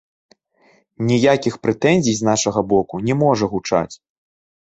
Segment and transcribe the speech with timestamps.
[1.09, 3.95] Ніякіх прэтэнзій з нашага боку не можа гучаць.